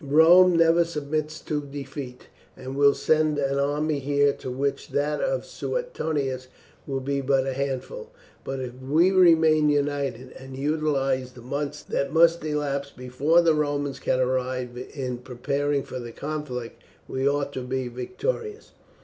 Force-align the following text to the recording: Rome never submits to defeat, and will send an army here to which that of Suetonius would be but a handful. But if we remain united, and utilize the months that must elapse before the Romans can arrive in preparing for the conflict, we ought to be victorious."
Rome 0.03 0.55
never 0.57 0.83
submits 0.83 1.39
to 1.41 1.61
defeat, 1.61 2.25
and 2.57 2.75
will 2.75 2.95
send 2.95 3.37
an 3.37 3.59
army 3.59 3.99
here 3.99 4.33
to 4.33 4.49
which 4.49 4.87
that 4.93 5.21
of 5.21 5.45
Suetonius 5.45 6.47
would 6.87 7.05
be 7.05 7.21
but 7.21 7.45
a 7.45 7.53
handful. 7.53 8.09
But 8.43 8.61
if 8.61 8.73
we 8.81 9.11
remain 9.11 9.69
united, 9.69 10.31
and 10.31 10.57
utilize 10.57 11.33
the 11.33 11.43
months 11.43 11.83
that 11.83 12.11
must 12.11 12.43
elapse 12.43 12.89
before 12.89 13.41
the 13.43 13.53
Romans 13.53 13.99
can 13.99 14.19
arrive 14.19 14.75
in 14.91 15.19
preparing 15.19 15.83
for 15.83 15.99
the 15.99 16.11
conflict, 16.11 16.81
we 17.07 17.29
ought 17.29 17.53
to 17.53 17.61
be 17.61 17.87
victorious." 17.87 18.71